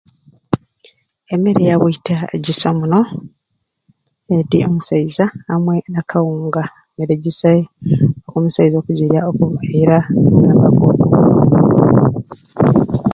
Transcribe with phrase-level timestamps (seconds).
[1.33, 2.99] Emmere ya bwiita gisa muno
[4.37, 7.61] edi omusaiza amwe n'akawunga, mmere gisai
[8.35, 9.97] omusaiza okugirya okubba omupiira
[10.41, 11.05] n'amagoolo.